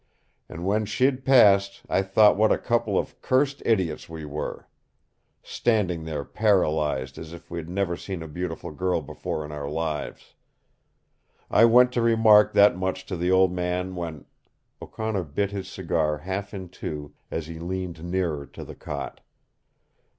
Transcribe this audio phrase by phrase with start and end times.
[0.49, 4.67] And when she'd passed I thought what a couple of cursed idiots we were,
[5.43, 10.33] standing there paralyzed, as if we'd never seen a beautiful girl before in our lives.
[11.51, 14.25] I went to remark that much to the Old Man when"
[14.81, 19.21] O'Connor bit his cigar half in two as he leaned nearer to the cot.